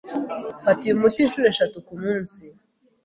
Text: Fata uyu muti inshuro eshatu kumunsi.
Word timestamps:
Fata 0.63 0.81
uyu 0.85 1.01
muti 1.01 1.19
inshuro 1.21 1.45
eshatu 1.49 1.77
kumunsi. 1.87 2.43